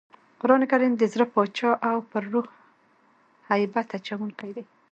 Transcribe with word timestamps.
قرانکریم 0.41 0.93
د 0.97 1.03
زړه 1.13 1.25
باچا 1.33 1.71
او 1.89 1.97
پر 2.11 2.23
روح 2.33 2.47
هیبت 3.51 3.87
اچوونکی 3.97 4.49
دئ. 4.55 4.65